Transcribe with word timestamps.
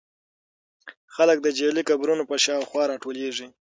خلک 1.15 1.37
د 1.41 1.47
جعلي 1.57 1.83
قبرونو 1.89 2.23
په 2.29 2.35
شاوخوا 2.43 2.83
راټولېږي. 2.91 3.47